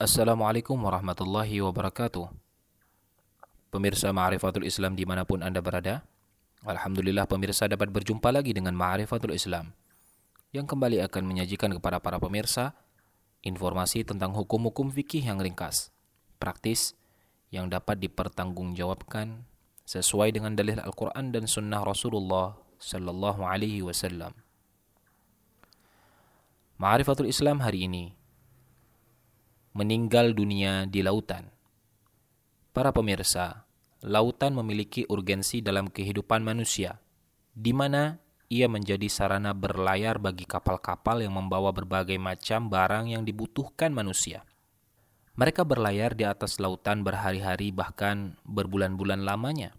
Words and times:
Assalamualaikum 0.00 0.80
warahmatullahi 0.80 1.60
wabarakatuh. 1.60 2.32
Pemirsa 3.68 4.08
Ma'rifatul 4.16 4.64
Islam 4.64 4.96
di 4.96 5.04
mana 5.04 5.28
pun 5.28 5.44
Anda 5.44 5.60
berada, 5.60 6.00
Alhamdulillah 6.64 7.28
pemirsa 7.28 7.68
dapat 7.68 7.92
berjumpa 7.92 8.32
lagi 8.32 8.56
dengan 8.56 8.72
Ma'rifatul 8.80 9.36
Islam 9.36 9.76
yang 10.56 10.64
kembali 10.64 11.04
akan 11.04 11.28
menyajikan 11.28 11.76
kepada 11.76 12.00
para 12.00 12.16
pemirsa 12.16 12.72
informasi 13.44 14.00
tentang 14.08 14.32
hukum-hukum 14.32 14.88
fikih 14.88 15.20
yang 15.20 15.36
ringkas, 15.36 15.92
praktis, 16.40 16.96
yang 17.52 17.68
dapat 17.68 18.00
dipertanggungjawabkan 18.00 19.44
sesuai 19.84 20.32
dengan 20.32 20.56
dalil 20.56 20.80
Al-Quran 20.80 21.28
dan 21.28 21.44
Sunnah 21.44 21.84
Rasulullah 21.84 22.56
Sallallahu 22.80 23.44
Alaihi 23.44 23.84
Wasallam. 23.84 24.32
Ma'rifatul 26.80 27.28
Islam 27.28 27.60
hari 27.60 27.84
ini 27.84 28.16
meninggal 29.70 30.34
dunia 30.34 30.86
di 30.90 31.02
lautan. 31.02 31.46
Para 32.74 32.90
pemirsa, 32.90 33.66
lautan 34.02 34.58
memiliki 34.58 35.06
urgensi 35.06 35.62
dalam 35.62 35.86
kehidupan 35.86 36.42
manusia, 36.42 36.98
di 37.54 37.70
mana 37.70 38.18
ia 38.50 38.66
menjadi 38.66 39.06
sarana 39.06 39.54
berlayar 39.54 40.18
bagi 40.18 40.42
kapal-kapal 40.42 41.22
yang 41.22 41.38
membawa 41.38 41.70
berbagai 41.70 42.18
macam 42.18 42.66
barang 42.66 43.14
yang 43.14 43.22
dibutuhkan 43.22 43.94
manusia. 43.94 44.42
Mereka 45.38 45.62
berlayar 45.62 46.18
di 46.18 46.26
atas 46.26 46.58
lautan 46.58 47.06
berhari-hari 47.06 47.70
bahkan 47.70 48.34
berbulan-bulan 48.42 49.22
lamanya. 49.22 49.70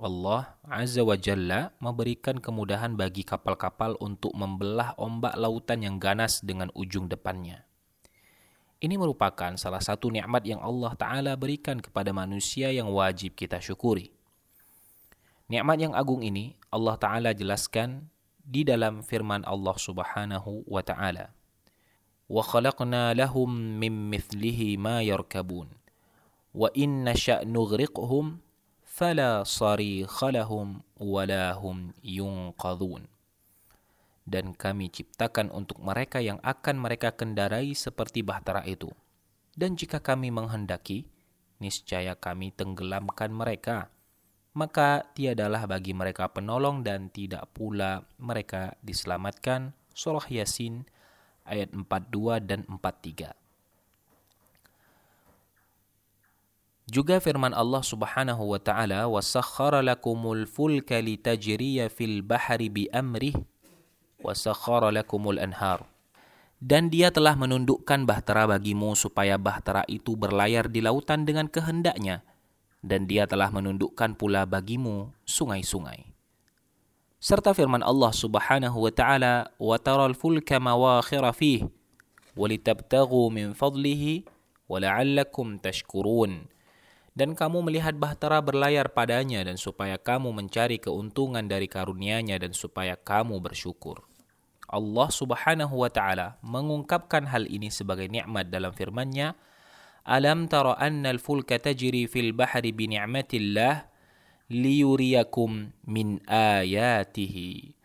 Allah 0.00 0.56
Azza 0.64 1.04
wa 1.04 1.16
Jalla 1.20 1.76
memberikan 1.80 2.40
kemudahan 2.40 2.96
bagi 2.96 3.24
kapal-kapal 3.24 3.96
untuk 4.00 4.32
membelah 4.32 4.96
ombak 4.96 5.36
lautan 5.36 5.84
yang 5.84 5.96
ganas 6.00 6.40
dengan 6.40 6.72
ujung 6.72 7.12
depannya. 7.12 7.65
Ini 8.85 8.97
merupakan 8.97 9.53
salah 9.61 9.81
satu 9.81 10.09
nikmat 10.09 10.41
yang 10.41 10.57
Allah 10.57 10.97
Ta'ala 10.97 11.33
berikan 11.37 11.77
kepada 11.77 12.09
manusia 12.09 12.73
yang 12.73 12.89
wajib 12.89 13.37
kita 13.37 13.61
syukuri. 13.61 14.09
Nikmat 15.51 15.77
yang 15.85 15.93
agung 15.93 16.25
ini 16.25 16.57
Allah 16.73 16.97
Ta'ala 16.97 17.29
jelaskan 17.37 18.09
di 18.41 18.65
dalam 18.65 19.05
firman 19.05 19.45
Allah 19.45 19.77
Subhanahu 19.77 20.65
wa 20.65 20.81
Ta'ala. 20.81 21.29
وَخَلَقْنَا 22.31 23.13
لَهُم 23.13 23.49
مِّن 23.75 23.93
مِّثْلِهِ 24.07 24.79
مَا 24.79 25.03
يَرْكَبُونَ 25.03 25.67
وَإِنَّ 26.55 27.03
نَشَأْ 27.03 27.43
نُغْرِقْهُمْ 27.43 28.25
فَلَا 28.87 29.43
صَرِيخَ 29.43 30.15
لَهُمْ 30.23 30.67
وَلَا 30.99 31.59
هُمْ 31.59 31.91
يُنقَذُونَ 32.03 33.03
dan 34.26 34.52
kami 34.52 34.90
ciptakan 34.90 35.54
untuk 35.54 35.78
mereka 35.78 36.18
yang 36.18 36.42
akan 36.42 36.82
mereka 36.82 37.14
kendarai 37.14 37.72
seperti 37.78 38.26
bahtera 38.26 38.66
itu. 38.66 38.90
Dan 39.54 39.78
jika 39.78 40.02
kami 40.02 40.34
menghendaki, 40.34 41.06
niscaya 41.62 42.18
kami 42.18 42.52
tenggelamkan 42.52 43.32
mereka. 43.32 43.88
Maka 44.52 45.06
tiadalah 45.14 45.64
bagi 45.64 45.94
mereka 45.94 46.28
penolong 46.28 46.82
dan 46.82 47.08
tidak 47.08 47.48
pula 47.54 48.04
mereka 48.18 48.74
diselamatkan. 48.82 49.72
Surah 49.96 50.26
Yasin 50.28 50.84
ayat 51.46 51.72
42 51.72 52.42
dan 52.42 52.66
43. 52.68 53.32
Juga 56.86 57.18
firman 57.18 57.50
Allah 57.50 57.82
Subhanahu 57.82 58.54
wa 58.54 58.60
taala, 58.62 59.10
"Wasakhkhara 59.10 59.82
lakumul 59.82 60.46
fulka 60.46 61.02
litajriya 61.02 61.90
fil 61.90 62.22
bahri 62.22 62.70
bi 62.70 62.86
amrih 62.94 63.34
wasakhara 64.21 64.93
lakumul 64.93 65.41
anhar. 65.41 65.85
Dan 66.61 66.93
dia 66.93 67.09
telah 67.09 67.33
menundukkan 67.33 68.05
bahtera 68.05 68.45
bagimu 68.45 68.93
supaya 68.93 69.41
bahtera 69.41 69.81
itu 69.89 70.13
berlayar 70.13 70.69
di 70.69 70.85
lautan 70.85 71.25
dengan 71.25 71.49
kehendaknya. 71.49 72.21
Dan 72.85 73.09
dia 73.09 73.25
telah 73.25 73.49
menundukkan 73.49 74.13
pula 74.13 74.45
bagimu 74.45 75.09
sungai-sungai. 75.25 76.13
Serta 77.21 77.53
firman 77.53 77.85
Allah 77.85 78.09
subhanahu 78.13 78.77
wa 78.77 78.93
ta'ala, 78.93 79.53
وَتَرَى 79.61 80.17
الْفُلْكَ 80.17 80.49
مَوَاخِرَ 80.57 81.25
فِيهِ 81.37 81.69
وَلِتَبْتَغُوا 82.33 83.27
مِنْ 83.29 83.53
فَضْلِهِ 83.53 84.03
وَلَعَلَّكُمْ 84.65 85.47
تَشْكُرُونَ 85.61 86.31
dan 87.11 87.35
kamu 87.35 87.67
melihat 87.67 87.95
bahtera 87.99 88.39
berlayar 88.39 88.87
padanya 88.95 89.43
dan 89.43 89.59
supaya 89.59 89.99
kamu 89.99 90.31
mencari 90.31 90.79
keuntungan 90.79 91.43
dari 91.43 91.67
karunia-Nya 91.67 92.39
dan 92.39 92.55
supaya 92.55 92.95
kamu 92.95 93.43
bersyukur. 93.43 94.07
Allah 94.66 95.08
Subhanahu 95.10 95.86
wa 95.86 95.90
taala 95.90 96.38
mengungkapkan 96.42 97.30
hal 97.30 97.46
ini 97.46 97.70
sebagai 97.70 98.10
nikmat 98.10 98.50
dalam 98.50 98.74
firman-Nya, 98.74 99.38
"Alam 100.02 100.50
tara 100.50 100.74
anna 100.74 101.14
al-fulka 101.14 101.58
tajri 101.62 102.10
fil 102.10 102.34
bahri 102.34 102.74
bi 102.74 102.90
ni'matillah 102.90 103.86
liyuriyakum 104.50 105.70
min 105.86 106.18
ayatihi." 106.26 107.78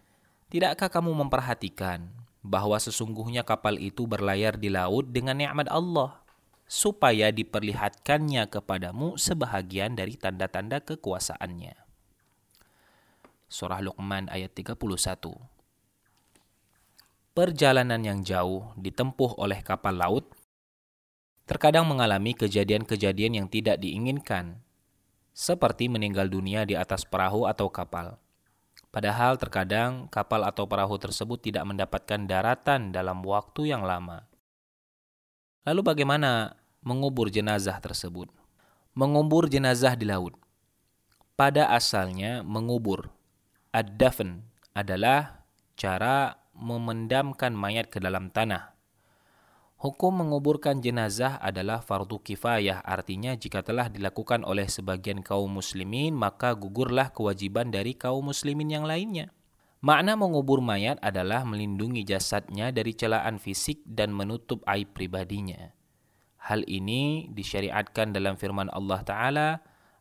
Tidakkah 0.51 0.89
kamu 0.89 1.15
memperhatikan 1.25 2.11
bahwa 2.41 2.75
sesungguhnya 2.81 3.45
kapal 3.45 3.77
itu 3.77 4.09
berlayar 4.09 4.57
di 4.57 4.73
laut 4.73 5.13
dengan 5.13 5.37
nikmat 5.37 5.69
Allah 5.69 6.17
supaya 6.65 7.29
diperlihatkannya 7.29 8.49
kepadamu 8.49 9.15
sebahagian 9.21 9.93
dari 9.93 10.17
tanda-tanda 10.17 10.81
kekuasaannya. 10.81 11.77
Surah 13.51 13.83
Luqman 13.83 14.31
ayat 14.31 14.55
31 14.55 15.60
Perjalanan 17.31 18.03
yang 18.03 18.27
jauh 18.27 18.75
ditempuh 18.75 19.39
oleh 19.39 19.63
kapal 19.63 19.95
laut 19.95 20.27
terkadang 21.47 21.87
mengalami 21.87 22.35
kejadian-kejadian 22.35 23.39
yang 23.39 23.47
tidak 23.47 23.79
diinginkan, 23.79 24.59
seperti 25.31 25.87
meninggal 25.87 26.27
dunia 26.27 26.67
di 26.67 26.75
atas 26.75 27.07
perahu 27.07 27.47
atau 27.47 27.71
kapal. 27.71 28.19
Padahal 28.91 29.39
terkadang 29.39 30.11
kapal 30.11 30.43
atau 30.43 30.67
perahu 30.67 30.99
tersebut 30.99 31.39
tidak 31.39 31.63
mendapatkan 31.63 32.19
daratan 32.27 32.91
dalam 32.91 33.23
waktu 33.23 33.71
yang 33.71 33.87
lama. 33.87 34.27
Lalu 35.63 35.87
bagaimana 35.87 36.59
mengubur 36.83 37.31
jenazah 37.31 37.79
tersebut. 37.79 38.27
Mengubur 38.91 39.47
jenazah 39.47 39.95
di 39.95 40.03
laut. 40.03 40.35
Pada 41.39 41.71
asalnya 41.71 42.43
mengubur. 42.43 43.07
Ad-dafn 43.71 44.43
adalah 44.75 45.47
cara 45.79 46.41
memendamkan 46.61 47.57
mayat 47.57 47.89
ke 47.89 47.97
dalam 47.97 48.29
tanah. 48.29 48.77
Hukum 49.81 50.22
menguburkan 50.22 50.77
jenazah 50.77 51.41
adalah 51.41 51.81
fardu 51.81 52.22
kifayah, 52.22 52.85
artinya 52.85 53.33
jika 53.33 53.66
telah 53.66 53.89
dilakukan 53.89 54.45
oleh 54.45 54.69
sebagian 54.69 55.25
kaum 55.25 55.57
muslimin, 55.57 56.13
maka 56.13 56.53
gugurlah 56.53 57.09
kewajiban 57.09 57.73
dari 57.73 57.97
kaum 57.97 58.29
muslimin 58.29 58.69
yang 58.69 58.85
lainnya. 58.85 59.33
Makna 59.81 60.13
mengubur 60.13 60.61
mayat 60.61 61.01
adalah 61.01 61.41
melindungi 61.41 62.05
jasadnya 62.05 62.69
dari 62.69 62.93
celaan 62.93 63.41
fisik 63.41 63.81
dan 63.81 64.13
menutup 64.13 64.61
aib 64.69 64.93
pribadinya. 64.93 65.73
Hal 66.45 66.61
ini 66.69 67.33
disyariatkan 67.33 68.13
dalam 68.13 68.38
firman 68.38 68.69
Allah 68.69 69.01
Ta'ala, 69.01 69.49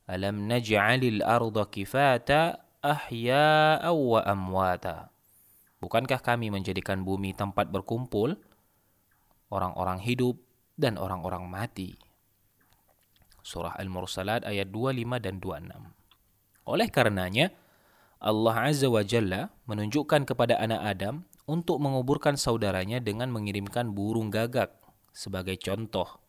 Alam 0.05 0.45
naj'alil 0.45 1.25
arda 1.25 1.73
kifata 1.73 2.69
ahya'a 2.85 3.89
wa 3.89 4.21
amwata. 4.21 5.09
Bukankah 5.81 6.21
kami 6.21 6.53
menjadikan 6.53 7.03
bumi 7.03 7.33
tempat 7.33 7.73
berkumpul 7.73 8.37
orang-orang 9.49 9.99
hidup 10.05 10.37
dan 10.77 11.01
orang-orang 11.01 11.49
mati? 11.49 11.97
Surah 13.41 13.75
Al-Mursalat 13.81 14.45
ayat 14.45 14.69
25 14.69 15.25
dan 15.25 15.41
26. 15.41 16.69
Oleh 16.69 16.89
karenanya, 16.93 17.49
Allah 18.21 18.69
Azza 18.69 18.93
wa 18.93 19.01
Jalla 19.01 19.49
menunjukkan 19.65 20.29
kepada 20.29 20.61
anak 20.61 20.81
Adam 20.85 21.25
untuk 21.49 21.81
menguburkan 21.81 22.37
saudaranya 22.37 23.01
dengan 23.01 23.33
mengirimkan 23.33 23.97
burung 23.97 24.29
gagak 24.29 24.77
sebagai 25.17 25.57
contoh 25.57 26.21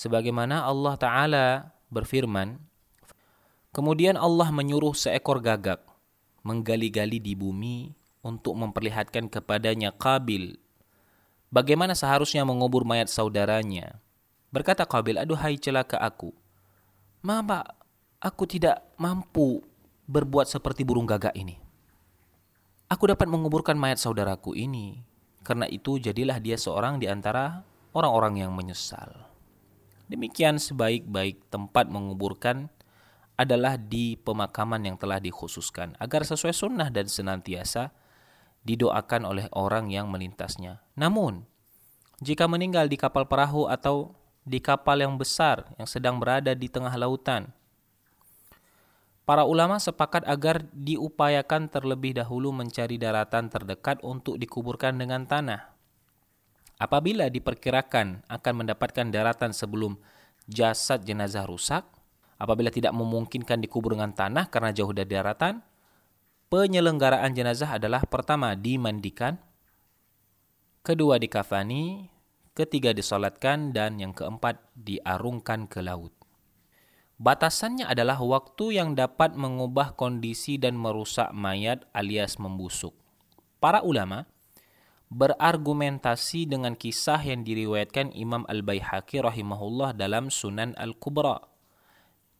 sebagaimana 0.00 0.64
Allah 0.64 0.94
Ta'ala 0.96 1.46
berfirman, 1.90 2.56
Kemudian 3.70 4.18
Allah 4.18 4.50
menyuruh 4.50 4.98
seekor 4.98 5.38
gagak 5.38 5.78
menggali-gali 6.42 7.22
di 7.22 7.38
bumi 7.38 7.94
untuk 8.20 8.56
memperlihatkan 8.56 9.32
kepadanya 9.32 9.92
Kabil 9.96 10.60
bagaimana 11.52 11.92
seharusnya 11.98 12.46
mengubur 12.46 12.86
mayat 12.86 13.10
saudaranya. 13.10 13.98
Berkata 14.50 14.86
Kabil, 14.86 15.18
aduhai 15.18 15.58
celaka 15.58 15.98
aku. 15.98 16.34
Mama, 17.22 17.62
aku 18.18 18.48
tidak 18.48 18.82
mampu 18.96 19.62
berbuat 20.10 20.50
seperti 20.50 20.82
burung 20.82 21.06
gagak 21.06 21.36
ini. 21.36 21.58
Aku 22.90 23.06
dapat 23.06 23.30
menguburkan 23.30 23.78
mayat 23.78 24.02
saudaraku 24.02 24.58
ini. 24.58 25.06
Karena 25.46 25.64
itu 25.70 26.02
jadilah 26.02 26.42
dia 26.42 26.58
seorang 26.58 26.98
di 26.98 27.06
antara 27.06 27.62
orang-orang 27.94 28.42
yang 28.44 28.52
menyesal. 28.52 29.30
Demikian 30.10 30.58
sebaik-baik 30.58 31.46
tempat 31.54 31.86
menguburkan 31.86 32.66
adalah 33.38 33.78
di 33.78 34.18
pemakaman 34.20 34.84
yang 34.84 34.96
telah 35.00 35.22
dikhususkan 35.22 35.96
agar 35.96 36.26
sesuai 36.26 36.52
sunnah 36.52 36.92
dan 36.92 37.08
senantiasa 37.08 37.94
didoakan 38.64 39.24
oleh 39.24 39.46
orang 39.56 39.88
yang 39.88 40.08
melintasnya. 40.12 40.84
Namun, 40.96 41.48
jika 42.20 42.44
meninggal 42.44 42.86
di 42.86 43.00
kapal 43.00 43.24
perahu 43.24 43.64
atau 43.66 44.20
di 44.44 44.58
kapal 44.60 45.00
yang 45.00 45.20
besar 45.20 45.68
yang 45.76 45.88
sedang 45.88 46.16
berada 46.16 46.56
di 46.56 46.68
tengah 46.68 46.92
lautan. 46.96 47.52
Para 49.28 49.46
ulama 49.46 49.78
sepakat 49.78 50.26
agar 50.26 50.66
diupayakan 50.74 51.70
terlebih 51.70 52.18
dahulu 52.18 52.50
mencari 52.50 52.98
daratan 52.98 53.46
terdekat 53.46 54.02
untuk 54.02 54.40
dikuburkan 54.40 54.98
dengan 54.98 55.22
tanah. 55.22 55.70
Apabila 56.80 57.28
diperkirakan 57.30 58.26
akan 58.26 58.54
mendapatkan 58.64 59.06
daratan 59.12 59.54
sebelum 59.54 60.00
jasad 60.50 61.06
jenazah 61.06 61.46
rusak, 61.46 61.86
apabila 62.40 62.74
tidak 62.74 62.90
memungkinkan 62.96 63.62
dikubur 63.62 63.94
dengan 63.94 64.10
tanah 64.10 64.50
karena 64.50 64.74
jauh 64.74 64.90
dari 64.90 65.06
daratan, 65.06 65.62
penyelenggaraan 66.50 67.30
jenazah 67.32 67.78
adalah 67.78 68.02
pertama 68.04 68.58
dimandikan, 68.58 69.38
kedua 70.82 71.16
dikafani, 71.22 72.10
ketiga 72.58 72.90
disolatkan, 72.90 73.70
dan 73.70 74.02
yang 74.02 74.10
keempat 74.10 74.58
diarungkan 74.74 75.70
ke 75.70 75.78
laut. 75.80 76.10
Batasannya 77.20 77.84
adalah 77.86 78.16
waktu 78.18 78.80
yang 78.80 78.96
dapat 78.96 79.36
mengubah 79.36 79.94
kondisi 79.94 80.56
dan 80.56 80.74
merusak 80.74 81.30
mayat 81.36 81.86
alias 81.92 82.40
membusuk. 82.40 82.96
Para 83.60 83.84
ulama 83.84 84.24
berargumentasi 85.12 86.48
dengan 86.48 86.72
kisah 86.78 87.20
yang 87.20 87.44
diriwayatkan 87.44 88.16
Imam 88.16 88.48
Al-Baihaqi 88.48 89.20
rahimahullah 89.20 89.92
dalam 89.92 90.32
Sunan 90.32 90.72
Al-Kubra 90.80 91.49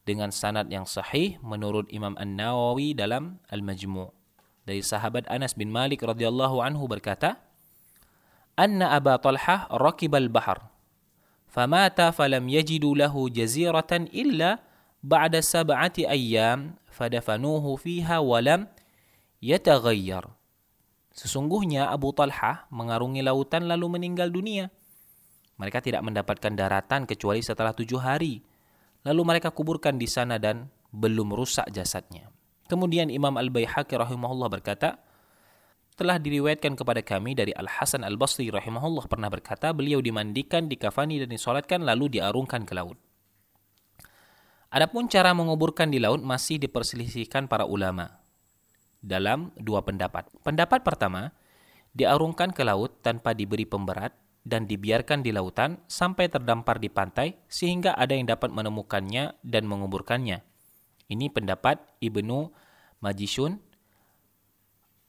dengan 0.07 0.33
sanad 0.33 0.67
yang 0.67 0.87
sahih 0.89 1.37
menurut 1.45 1.87
Imam 1.93 2.17
An-Nawawi 2.17 2.97
dalam 2.97 3.37
Al-Majmu' 3.49 4.09
dari 4.65 4.81
sahabat 4.81 5.25
Anas 5.29 5.53
bin 5.57 5.69
Malik 5.69 6.01
radhiyallahu 6.01 6.61
anhu 6.61 6.85
berkata 6.89 7.41
anna 8.57 8.93
Aba 8.93 9.17
Talhah 9.17 9.69
rakibal 9.73 10.29
bahr 10.29 10.69
famata 11.49 12.13
falam 12.13 12.45
yajidu 12.45 12.93
lahu 12.93 13.29
jaziratan 13.29 14.09
illa 14.13 14.61
ba'da 15.01 15.41
sab'ati 15.41 16.05
ayyam 16.05 16.77
fadafanuhu 16.89 17.77
fiha 17.77 18.21
walam 18.21 18.69
yataghayyar 19.41 20.29
Sesungguhnya 21.11 21.91
Abu 21.91 22.15
Talhah 22.15 22.71
mengarungi 22.71 23.19
lautan 23.19 23.67
lalu 23.67 23.99
meninggal 23.99 24.31
dunia. 24.31 24.71
Mereka 25.59 25.83
tidak 25.83 26.01
mendapatkan 26.07 26.55
daratan 26.55 27.03
kecuali 27.03 27.43
setelah 27.43 27.75
tujuh 27.75 27.99
hari. 27.99 28.41
Lalu 29.01 29.21
mereka 29.25 29.49
kuburkan 29.49 29.97
di 29.97 30.05
sana 30.05 30.37
dan 30.37 30.69
belum 30.93 31.33
rusak 31.33 31.69
jasadnya. 31.73 32.29
Kemudian 32.69 33.09
Imam 33.09 33.35
Al-Baihaqi 33.35 33.97
rahimahullah 33.97 34.47
berkata, 34.47 35.01
telah 35.99 36.17
diriwayatkan 36.17 36.79
kepada 36.79 37.03
kami 37.03 37.35
dari 37.35 37.51
Al-Hasan 37.51 38.01
Al-Basri 38.01 38.47
rahimahullah 38.49 39.05
pernah 39.05 39.27
berkata 39.27 39.69
beliau 39.75 39.99
dimandikan, 39.99 40.65
dikafani 40.65 41.21
dan 41.21 41.29
disolatkan 41.29 41.83
lalu 41.83 42.17
diarungkan 42.17 42.63
ke 42.65 42.73
laut. 42.73 42.97
Adapun 44.71 45.11
cara 45.11 45.35
menguburkan 45.35 45.91
di 45.91 45.99
laut 45.99 46.23
masih 46.23 46.55
diperselisihkan 46.63 47.51
para 47.51 47.67
ulama 47.67 48.23
dalam 49.03 49.51
dua 49.59 49.83
pendapat. 49.83 50.31
Pendapat 50.47 50.79
pertama, 50.79 51.35
diarungkan 51.91 52.55
ke 52.55 52.63
laut 52.63 53.03
tanpa 53.03 53.35
diberi 53.35 53.67
pemberat 53.67 54.15
dan 54.41 54.65
dibiarkan 54.65 55.21
di 55.21 55.29
lautan 55.29 55.77
sampai 55.85 56.29
terdampar 56.29 56.81
di 56.81 56.89
pantai 56.89 57.37
sehingga 57.45 57.93
ada 57.93 58.17
yang 58.17 58.25
dapat 58.25 58.49
menemukannya 58.49 59.37
dan 59.45 59.63
menguburkannya. 59.69 60.41
Ini 61.11 61.27
pendapat 61.29 61.81
Ibnu 62.01 62.49
Majishun 63.03 63.59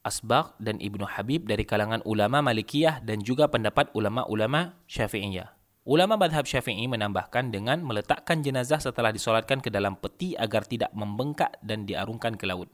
Asbaq 0.03 0.59
dan 0.59 0.83
Ibnu 0.83 1.07
Habib 1.07 1.47
dari 1.47 1.63
kalangan 1.63 2.03
ulama 2.03 2.43
Malikiyah 2.43 3.07
dan 3.07 3.23
juga 3.23 3.47
pendapat 3.47 3.95
ulama-ulama 3.95 4.75
Syafi'iyah. 4.91 5.55
Ulama 5.87 6.15
madhab 6.19 6.47
Syafi'i 6.47 6.91
menambahkan 6.91 7.55
dengan 7.55 7.83
meletakkan 7.87 8.43
jenazah 8.43 8.83
setelah 8.83 9.15
disolatkan 9.15 9.63
ke 9.63 9.71
dalam 9.71 9.95
peti 9.99 10.35
agar 10.35 10.67
tidak 10.67 10.91
membengkak 10.95 11.55
dan 11.63 11.87
diarungkan 11.87 12.35
ke 12.35 12.51
laut. 12.51 12.67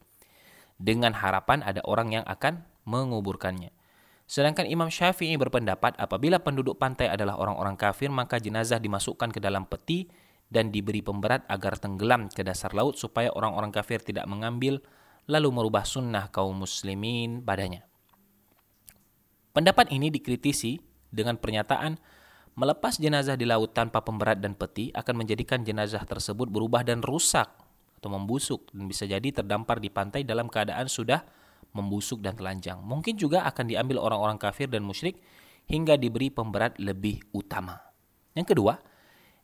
Dengan 0.81 1.13
harapan 1.17 1.61
ada 1.61 1.85
orang 1.85 2.17
yang 2.17 2.25
akan 2.25 2.65
menguburkannya. 2.89 3.78
Sedangkan 4.29 4.69
Imam 4.69 4.93
Syafi'i 4.93 5.41
berpendapat 5.41 5.97
apabila 5.97 6.37
penduduk 6.37 6.77
pantai 6.77 7.09
adalah 7.09 7.41
orang-orang 7.41 7.81
kafir 7.81 8.13
maka 8.13 8.37
jenazah 8.37 8.77
dimasukkan 8.77 9.33
ke 9.33 9.41
dalam 9.41 9.65
peti 9.65 10.05
dan 10.53 10.69
diberi 10.69 11.01
pemberat 11.01 11.49
agar 11.49 11.81
tenggelam 11.81 12.29
ke 12.29 12.45
dasar 12.45 12.77
laut 12.77 13.01
supaya 13.01 13.33
orang-orang 13.33 13.73
kafir 13.73 14.05
tidak 14.05 14.29
mengambil 14.29 14.85
lalu 15.33 15.49
merubah 15.49 15.89
sunnah 15.89 16.29
kaum 16.29 16.61
muslimin 16.61 17.41
padanya. 17.41 17.89
Pendapat 19.57 19.97
ini 19.97 20.13
dikritisi 20.13 20.77
dengan 21.09 21.41
pernyataan 21.41 21.97
melepas 22.53 23.01
jenazah 23.01 23.33
di 23.33 23.49
laut 23.49 23.73
tanpa 23.73 24.05
pemberat 24.05 24.45
dan 24.45 24.53
peti 24.53 24.93
akan 24.93 25.25
menjadikan 25.25 25.65
jenazah 25.65 26.05
tersebut 26.05 26.53
berubah 26.53 26.85
dan 26.85 27.01
rusak 27.01 27.49
atau 27.97 28.13
membusuk 28.13 28.69
dan 28.77 28.85
bisa 28.85 29.09
jadi 29.09 29.41
terdampar 29.41 29.81
di 29.81 29.89
pantai 29.89 30.21
dalam 30.21 30.53
keadaan 30.53 30.85
sudah 30.85 31.25
membusuk 31.79 32.19
dan 32.19 32.35
telanjang. 32.35 32.83
Mungkin 32.83 33.15
juga 33.15 33.47
akan 33.47 33.71
diambil 33.71 34.03
orang-orang 34.03 34.39
kafir 34.43 34.67
dan 34.67 34.83
musyrik 34.83 35.23
hingga 35.71 35.95
diberi 35.95 36.35
pemberat 36.35 36.75
lebih 36.83 37.23
utama. 37.31 37.79
Yang 38.35 38.57
kedua, 38.57 38.75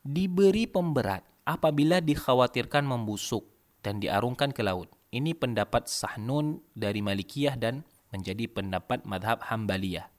diberi 0.02 0.66
pemberat 0.66 1.22
apabila 1.46 2.02
dikhawatirkan 2.02 2.82
membusuk 2.82 3.46
dan 3.84 4.02
diarungkan 4.02 4.50
ke 4.50 4.64
laut. 4.64 4.90
Ini 5.14 5.36
pendapat 5.38 5.86
Sahnun 5.86 6.58
dari 6.74 6.98
Malikiyah 6.98 7.54
dan 7.54 7.86
menjadi 8.10 8.50
pendapat 8.50 9.06
madhab 9.06 9.46
Hambaliyah. 9.46 10.10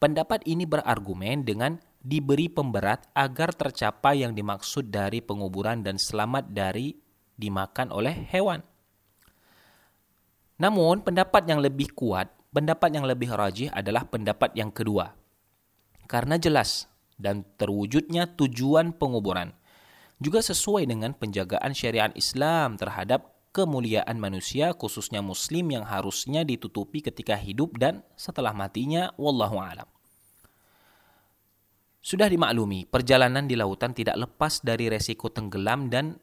Pendapat 0.00 0.44
ini 0.48 0.64
berargumen 0.64 1.44
dengan 1.44 1.76
diberi 2.00 2.48
pemberat 2.48 3.12
agar 3.12 3.52
tercapai 3.52 4.24
yang 4.24 4.32
dimaksud 4.32 4.88
dari 4.88 5.20
penguburan 5.20 5.84
dan 5.84 6.00
selamat 6.00 6.52
dari 6.52 6.96
dimakan 7.36 7.92
oleh 7.92 8.28
hewan. 8.32 8.64
Namun 10.60 11.00
pendapat 11.00 11.48
yang 11.48 11.64
lebih 11.64 11.96
kuat, 11.96 12.28
pendapat 12.52 12.92
yang 12.92 13.08
lebih 13.08 13.32
rajih 13.32 13.72
adalah 13.72 14.04
pendapat 14.04 14.52
yang 14.52 14.68
kedua. 14.68 15.16
Karena 16.04 16.36
jelas 16.36 16.84
dan 17.16 17.48
terwujudnya 17.56 18.36
tujuan 18.36 18.92
penguburan 18.92 19.56
juga 20.20 20.44
sesuai 20.44 20.84
dengan 20.84 21.16
penjagaan 21.16 21.72
syariat 21.72 22.12
Islam 22.12 22.76
terhadap 22.76 23.40
kemuliaan 23.56 24.20
manusia 24.20 24.76
khususnya 24.76 25.24
muslim 25.24 25.72
yang 25.72 25.88
harusnya 25.88 26.44
ditutupi 26.44 27.00
ketika 27.00 27.34
hidup 27.40 27.74
dan 27.80 28.04
setelah 28.14 28.52
matinya 28.52 29.10
wallahu 29.16 29.58
alam. 29.58 29.88
Sudah 32.00 32.32
dimaklumi, 32.32 32.88
perjalanan 32.88 33.44
di 33.44 33.56
lautan 33.56 33.92
tidak 33.92 34.16
lepas 34.16 34.64
dari 34.64 34.88
resiko 34.88 35.28
tenggelam 35.28 35.92
dan 35.92 36.16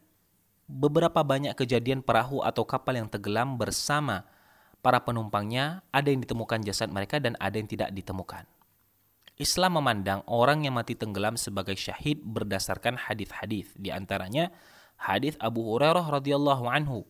beberapa 0.68 1.24
banyak 1.24 1.56
kejadian 1.56 2.04
perahu 2.04 2.44
atau 2.44 2.68
kapal 2.68 3.00
yang 3.00 3.08
tenggelam 3.08 3.56
bersama 3.56 4.28
para 4.84 5.00
penumpangnya 5.02 5.82
ada 5.96 6.12
yang 6.12 6.22
ditemukan 6.22 6.62
jasad 6.68 6.92
mereka 6.92 7.18
dan 7.24 7.40
ada 7.40 7.56
yang 7.56 7.66
tidak 7.66 7.90
ditemukan. 7.96 8.44
Islam 9.40 9.80
memandang 9.80 10.26
orang 10.28 10.66
yang 10.68 10.76
mati 10.76 10.98
tenggelam 10.98 11.40
sebagai 11.40 11.78
syahid 11.78 12.20
berdasarkan 12.26 12.98
hadis-hadis, 12.98 13.70
di 13.78 13.94
antaranya 13.94 14.50
hadis 14.98 15.38
Abu 15.38 15.62
Hurairah 15.62 16.04
radhiyallahu 16.10 16.66
anhu 16.68 17.06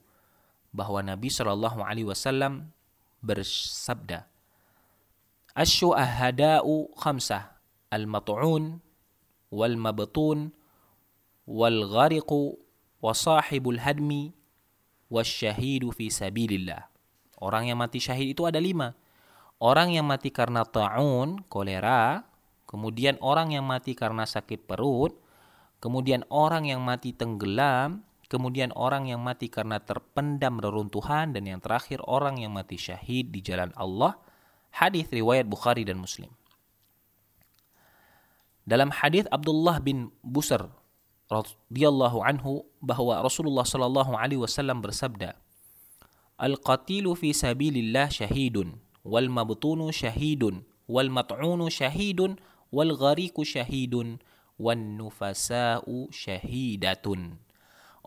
bahwa 0.76 1.00
Nabi 1.00 1.32
Shallallahu 1.32 1.80
Alaihi 1.80 2.04
Wasallam 2.04 2.76
bersabda, 3.24 4.28
"Asyuhada'u 5.56 6.92
khamsah 7.00 7.58
al-mat'un 7.96 8.84
wal 9.48 9.78
mabtun 9.80 10.52
wal 11.48 11.80
ghariqu 11.88 12.60
wa 13.00 13.14
sahibul 13.14 13.78
hadmi 13.82 14.34
wasyahidu 15.10 15.94
fi 15.94 16.10
sabilillah." 16.12 16.90
Orang 17.38 17.70
yang 17.70 17.78
mati 17.78 18.02
syahid 18.02 18.34
itu 18.34 18.50
ada 18.50 18.58
lima. 18.58 18.98
Orang 19.58 19.94
yang 19.94 20.06
mati 20.06 20.30
karena 20.30 20.66
ta'un, 20.66 21.46
kolera, 21.50 22.26
kemudian 22.70 23.18
orang 23.22 23.54
yang 23.54 23.66
mati 23.66 23.94
karena 23.94 24.26
sakit 24.26 24.66
perut, 24.70 25.18
kemudian 25.82 26.26
orang 26.30 26.66
yang 26.70 26.82
mati 26.82 27.14
tenggelam, 27.14 28.06
kemudian 28.30 28.74
orang 28.74 29.10
yang 29.10 29.22
mati 29.22 29.50
karena 29.50 29.82
terpendam 29.82 30.62
reruntuhan 30.62 31.34
dan 31.34 31.46
yang 31.46 31.62
terakhir 31.62 32.02
orang 32.06 32.38
yang 32.38 32.54
mati 32.54 32.78
syahid 32.78 33.34
di 33.34 33.42
jalan 33.42 33.74
Allah. 33.74 34.18
Hadis 34.74 35.10
riwayat 35.10 35.50
Bukhari 35.50 35.82
dan 35.88 35.98
Muslim. 35.98 36.30
Dalam 38.68 38.92
hadis 38.92 39.26
Abdullah 39.32 39.80
bin 39.80 40.12
Busr 40.22 40.68
radhiyallahu 41.28 42.24
anhu 42.24 42.64
bahwa 42.80 43.20
Rasulullah 43.20 43.68
sallallahu 43.68 44.16
alaihi 44.16 44.40
wasallam 44.40 44.80
bersabda, 44.80 45.36
"Al-qatilu 46.40 47.16
fi 47.20 47.36
sabilillah 47.36 48.08
syahidun, 48.08 48.80
wal 49.04 49.28
mabtunu 49.28 49.92
syahidun, 49.92 50.64
wal 50.88 51.12
mat'unu 51.12 51.68
syahidun, 51.68 52.40
wal 52.72 52.96
ghariku 52.96 53.44
syahidun, 53.44 54.24
wan 54.56 54.96
nufasa'u 54.96 56.08
syahidatun." 56.16 57.44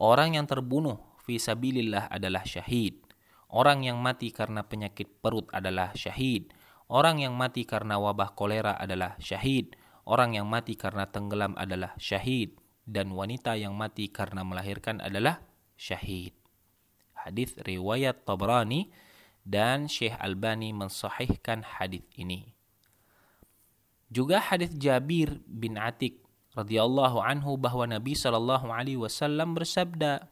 Orang 0.01 0.41
yang 0.41 0.49
terbunuh 0.49 0.97
fi 1.21 1.37
sabilillah 1.37 2.09
adalah 2.09 2.41
syahid. 2.49 3.05
Orang 3.53 3.85
yang 3.85 4.01
mati 4.01 4.33
karena 4.33 4.65
penyakit 4.65 5.21
perut 5.21 5.45
adalah 5.53 5.93
syahid. 5.93 6.49
Orang 6.89 7.21
yang 7.21 7.37
mati 7.37 7.69
karena 7.69 8.01
wabah 8.01 8.33
kolera 8.33 8.81
adalah 8.81 9.21
syahid. 9.21 9.77
orang 10.11 10.35
yang 10.35 10.49
mati 10.49 10.75
karena 10.75 11.07
tenggelam 11.07 11.55
adalah 11.55 11.95
syahid 12.01 12.60
dan 12.91 13.15
wanita 13.15 13.55
yang 13.55 13.79
mati 13.79 14.11
karena 14.11 14.43
melahirkan 14.43 14.99
adalah 14.99 15.39
syahid. 15.79 16.35
Hadis 17.15 17.55
riwayat 17.63 18.27
Tabrani 18.27 18.91
dan 19.47 19.87
Syekh 19.87 20.19
Albani 20.19 20.75
mensahihkan 20.75 21.63
hadis 21.63 22.03
ini. 22.19 22.51
Juga 24.11 24.43
hadis 24.43 24.75
Jabir 24.75 25.39
bin 25.47 25.79
Atik 25.79 26.19
radhiyallahu 26.59 27.23
anhu 27.23 27.55
bahwa 27.55 27.87
Nabi 27.87 28.19
sallallahu 28.19 28.75
alaihi 28.75 28.99
wasallam 28.99 29.55
bersabda, 29.55 30.27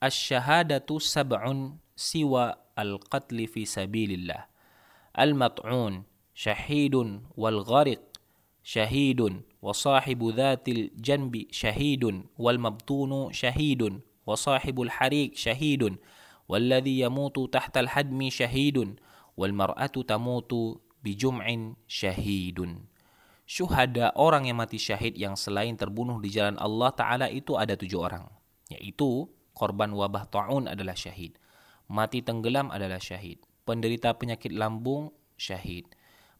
"Asy-syahadatu 0.00 0.96
sab'un 0.96 1.76
siwa 1.92 2.56
al-qatl 2.78 3.44
fi 3.50 3.66
sabilillah. 3.66 4.46
Al-mat'un 5.18 6.06
syahidun 6.30 7.26
wal 7.34 7.66
ghariq 7.66 8.00
syahidun 8.67 9.43
wa 9.59 9.75
sahibu 9.75 10.31
dhatil 10.31 10.91
janbi 10.95 11.51
syahidun 11.51 12.31
wal 12.39 12.59
mabtunu 12.59 13.31
syahidun 13.35 14.03
wa 14.23 14.35
sahibul 14.35 14.89
harik 14.89 15.35
syahidun 15.35 15.99
والذي 16.43 16.99
يموت 17.07 17.55
تحت 17.55 17.71
الحدم 17.87 18.19
شهيد 18.29 18.77
والمرأة 19.39 19.95
تموت 19.95 20.51
bijum'in 21.03 21.75
syahidun. 21.83 22.87
Syuhada 23.43 24.15
orang 24.15 24.47
yang 24.47 24.63
mati 24.63 24.79
syahid 24.79 25.19
yang 25.19 25.35
selain 25.35 25.75
terbunuh 25.75 26.23
di 26.23 26.31
jalan 26.31 26.55
Allah 26.55 26.95
Ta'ala 26.95 27.27
itu 27.27 27.59
ada 27.59 27.75
tujuh 27.75 27.99
orang. 27.99 28.23
Yaitu 28.71 29.27
korban 29.51 29.91
wabah 29.91 30.31
ta'un 30.31 30.71
adalah 30.71 30.95
syahid. 30.95 31.35
Mati 31.91 32.23
tenggelam 32.23 32.71
adalah 32.71 33.03
syahid. 33.03 33.43
Penderita 33.67 34.15
penyakit 34.15 34.55
lambung 34.55 35.11
syahid. 35.35 35.91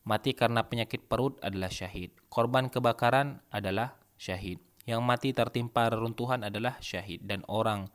Mati 0.07 0.37
karena 0.37 0.67
penyakit 0.67 1.07
perut 1.07 1.41
adalah 1.41 1.71
syahid. 1.73 2.15
Korban 2.29 2.71
kebakaran 2.71 3.41
adalah 3.51 3.99
syahid. 4.19 4.63
Yang 4.89 5.01
mati 5.05 5.31
tertimpa 5.37 5.89
reruntuhan 5.89 6.45
adalah 6.45 6.79
syahid. 6.81 7.25
Dan 7.25 7.45
orang 7.51 7.89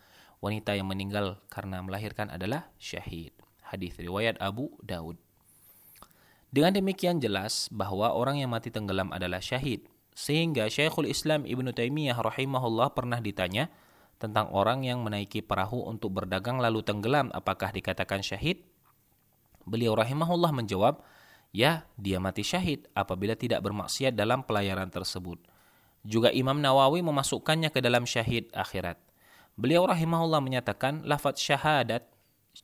wanita 0.44 0.76
yang 0.76 0.92
meninggal 0.92 1.40
karena 1.48 1.80
melahirkan 1.80 2.28
adalah 2.28 2.70
syahid. 2.76 3.32
Hadis 3.64 3.96
riwayat 3.98 4.38
Abu 4.44 4.70
Daud. 4.84 5.18
Dengan 6.54 6.78
demikian 6.78 7.18
jelas 7.18 7.66
bahwa 7.74 8.14
orang 8.14 8.38
yang 8.38 8.54
mati 8.54 8.70
tenggelam 8.70 9.10
adalah 9.10 9.42
syahid. 9.42 9.90
Sehingga 10.14 10.70
Syekhul 10.70 11.10
Islam 11.10 11.50
Ibnu 11.50 11.74
Taimiyah 11.74 12.22
rahimahullah 12.22 12.94
pernah 12.94 13.18
ditanya 13.18 13.74
tentang 14.22 14.54
orang 14.54 14.86
yang 14.86 15.02
menaiki 15.02 15.42
perahu 15.42 15.90
untuk 15.90 16.14
berdagang 16.14 16.62
lalu 16.62 16.86
tenggelam 16.86 17.34
apakah 17.34 17.74
dikatakan 17.74 18.22
syahid? 18.22 18.62
Beliau 19.66 19.98
rahimahullah 19.98 20.54
menjawab, 20.54 21.02
ya 21.54 21.86
dia 21.96 22.18
mati 22.18 22.42
syahid 22.42 22.90
apabila 22.98 23.38
tidak 23.38 23.62
bermaksiat 23.64 24.18
dalam 24.18 24.44
pelayaran 24.44 24.90
tersebut. 24.90 25.40
Juga 26.04 26.34
Imam 26.36 26.60
Nawawi 26.60 27.00
memasukkannya 27.00 27.72
ke 27.72 27.80
dalam 27.80 28.04
syahid 28.04 28.52
akhirat. 28.52 29.00
Beliau 29.56 29.88
rahimahullah 29.88 30.44
menyatakan 30.44 31.06
lafaz 31.08 31.40
syahadat 31.40 32.04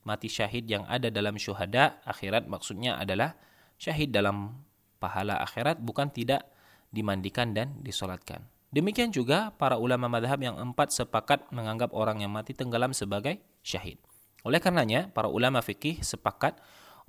mati 0.04 0.28
syahid 0.28 0.68
yang 0.68 0.84
ada 0.90 1.08
dalam 1.08 1.40
syuhada 1.40 2.02
akhirat 2.04 2.50
maksudnya 2.50 3.00
adalah 3.00 3.38
syahid 3.80 4.12
dalam 4.12 4.60
pahala 5.00 5.40
akhirat 5.40 5.80
bukan 5.80 6.12
tidak 6.12 6.50
dimandikan 6.92 7.56
dan 7.56 7.80
disolatkan. 7.80 8.44
Demikian 8.70 9.10
juga 9.10 9.50
para 9.58 9.82
ulama 9.82 10.06
madhab 10.06 10.38
yang 10.38 10.58
empat 10.58 10.94
sepakat 10.94 11.50
menganggap 11.50 11.90
orang 11.90 12.22
yang 12.22 12.30
mati 12.30 12.54
tenggelam 12.54 12.94
sebagai 12.94 13.42
syahid. 13.66 13.98
Oleh 14.46 14.62
karenanya, 14.62 15.10
para 15.10 15.26
ulama 15.26 15.60
fikih 15.60 16.00
sepakat 16.06 16.54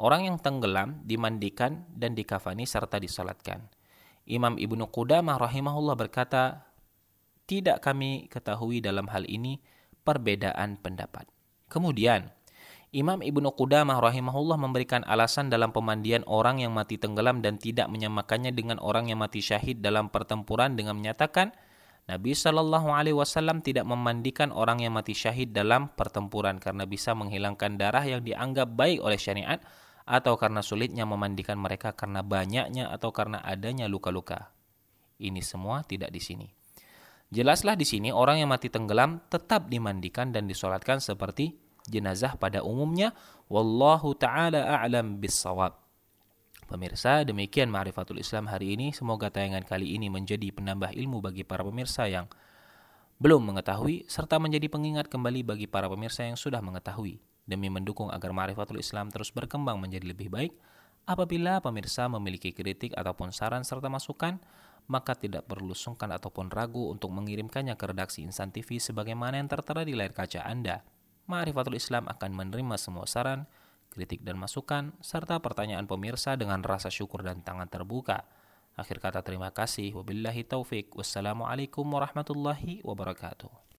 orang 0.00 0.26
yang 0.26 0.36
tenggelam 0.40 1.04
dimandikan 1.04 1.84
dan 1.92 2.16
dikafani 2.16 2.64
serta 2.64 2.96
disolatkan. 2.96 3.68
Imam 4.24 4.56
Ibnu 4.56 4.88
Qudamah 4.88 5.36
rahimahullah 5.36 5.96
berkata, 6.00 6.64
tidak 7.44 7.84
kami 7.84 8.30
ketahui 8.32 8.80
dalam 8.80 9.10
hal 9.10 9.28
ini 9.28 9.60
perbedaan 10.06 10.80
pendapat. 10.80 11.28
Kemudian, 11.68 12.30
Imam 12.90 13.22
Ibnu 13.22 13.54
Qudamah 13.54 14.02
rahimahullah 14.02 14.58
memberikan 14.58 15.06
alasan 15.06 15.46
dalam 15.46 15.70
pemandian 15.70 16.26
orang 16.26 16.58
yang 16.58 16.74
mati 16.74 16.98
tenggelam 16.98 17.38
dan 17.38 17.54
tidak 17.54 17.86
menyamakannya 17.86 18.50
dengan 18.50 18.82
orang 18.82 19.06
yang 19.06 19.22
mati 19.22 19.38
syahid 19.38 19.78
dalam 19.78 20.10
pertempuran 20.10 20.74
dengan 20.74 20.98
menyatakan 20.98 21.54
Nabi 22.10 22.34
Shallallahu 22.34 22.90
Alaihi 22.90 23.14
Wasallam 23.14 23.62
tidak 23.62 23.86
memandikan 23.86 24.50
orang 24.50 24.82
yang 24.82 24.98
mati 24.98 25.14
syahid 25.14 25.54
dalam 25.54 25.94
pertempuran 25.94 26.58
karena 26.58 26.82
bisa 26.82 27.14
menghilangkan 27.14 27.78
darah 27.78 28.02
yang 28.02 28.26
dianggap 28.26 28.74
baik 28.74 28.98
oleh 28.98 29.14
syariat 29.14 29.62
atau 30.10 30.34
karena 30.34 30.58
sulitnya 30.58 31.06
memandikan 31.06 31.54
mereka 31.54 31.94
karena 31.94 32.26
banyaknya 32.26 32.90
atau 32.90 33.14
karena 33.14 33.38
adanya 33.46 33.86
luka-luka. 33.86 34.50
Ini 35.22 35.38
semua 35.38 35.86
tidak 35.86 36.10
di 36.10 36.18
sini. 36.18 36.48
Jelaslah 37.30 37.78
di 37.78 37.86
sini 37.86 38.10
orang 38.10 38.42
yang 38.42 38.50
mati 38.50 38.66
tenggelam 38.66 39.22
tetap 39.30 39.70
dimandikan 39.70 40.34
dan 40.34 40.50
disolatkan 40.50 40.98
seperti 40.98 41.54
jenazah 41.86 42.34
pada 42.34 42.66
umumnya 42.66 43.14
wallahu 43.46 44.18
taala 44.18 44.82
a'lam 44.82 45.22
bissawab. 45.22 45.78
Pemirsa, 46.66 47.22
demikian 47.22 47.70
Ma'rifatul 47.70 48.18
Islam 48.18 48.50
hari 48.50 48.74
ini. 48.74 48.90
Semoga 48.90 49.30
tayangan 49.30 49.62
kali 49.62 49.94
ini 49.94 50.10
menjadi 50.10 50.50
penambah 50.50 50.90
ilmu 50.94 51.22
bagi 51.22 51.46
para 51.46 51.62
pemirsa 51.62 52.10
yang 52.10 52.26
belum 53.22 53.46
mengetahui 53.46 54.10
serta 54.10 54.42
menjadi 54.42 54.66
pengingat 54.66 55.06
kembali 55.06 55.46
bagi 55.46 55.66
para 55.70 55.86
pemirsa 55.86 56.26
yang 56.26 56.38
sudah 56.38 56.58
mengetahui 56.62 57.29
demi 57.48 57.68
mendukung 57.72 58.12
agar 58.12 58.32
Ma'rifatul 58.34 58.80
Islam 58.80 59.08
terus 59.08 59.30
berkembang 59.30 59.80
menjadi 59.80 60.10
lebih 60.10 60.28
baik. 60.32 60.52
Apabila 61.08 61.58
pemirsa 61.64 62.06
memiliki 62.06 62.52
kritik 62.52 62.94
ataupun 62.94 63.32
saran 63.32 63.64
serta 63.64 63.88
masukan, 63.88 64.38
maka 64.90 65.14
tidak 65.14 65.46
perlu 65.46 65.74
sungkan 65.74 66.10
ataupun 66.10 66.50
ragu 66.50 66.90
untuk 66.90 67.14
mengirimkannya 67.14 67.78
ke 67.78 67.84
redaksi 67.94 68.26
Insan 68.26 68.50
TV 68.50 68.82
sebagaimana 68.82 69.38
yang 69.38 69.46
tertera 69.46 69.86
di 69.86 69.94
layar 69.94 70.10
kaca 70.10 70.42
Anda. 70.42 70.82
Ma'rifatul 71.30 71.78
Islam 71.78 72.10
akan 72.10 72.30
menerima 72.34 72.74
semua 72.74 73.06
saran, 73.06 73.46
kritik 73.90 74.26
dan 74.26 74.38
masukan, 74.38 74.94
serta 74.98 75.38
pertanyaan 75.38 75.86
pemirsa 75.86 76.34
dengan 76.34 76.62
rasa 76.66 76.90
syukur 76.90 77.22
dan 77.22 77.42
tangan 77.46 77.70
terbuka. 77.70 78.26
Akhir 78.74 79.02
kata 79.02 79.20
terima 79.20 79.54
kasih. 79.54 79.92
Wabillahi 79.94 80.46
taufik. 80.46 80.94
Wassalamualaikum 80.96 81.84
warahmatullahi 81.84 82.80
wabarakatuh. 82.86 83.60